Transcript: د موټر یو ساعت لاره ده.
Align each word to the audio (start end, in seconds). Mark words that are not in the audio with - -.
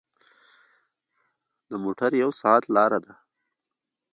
د 1.69 1.71
موټر 1.83 2.11
یو 2.23 2.31
ساعت 2.41 2.63
لاره 2.75 2.99
ده. 3.05 3.13